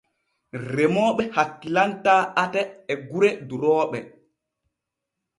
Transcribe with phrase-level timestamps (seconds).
[0.73, 2.61] Remooɓe hakkilantaa ate
[2.91, 3.99] e gure durooɓe.